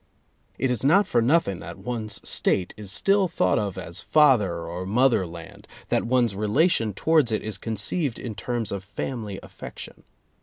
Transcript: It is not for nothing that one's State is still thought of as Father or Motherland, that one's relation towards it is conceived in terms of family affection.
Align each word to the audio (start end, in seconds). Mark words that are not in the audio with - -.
It 0.57 0.71
is 0.71 0.83
not 0.83 1.05
for 1.05 1.21
nothing 1.21 1.59
that 1.59 1.77
one's 1.77 2.27
State 2.27 2.73
is 2.75 2.91
still 2.91 3.27
thought 3.27 3.59
of 3.59 3.77
as 3.77 4.01
Father 4.01 4.65
or 4.67 4.83
Motherland, 4.83 5.67
that 5.89 6.05
one's 6.07 6.33
relation 6.35 6.91
towards 6.91 7.31
it 7.31 7.43
is 7.43 7.59
conceived 7.59 8.17
in 8.17 8.33
terms 8.33 8.71
of 8.71 8.83
family 8.83 9.39
affection. 9.43 10.01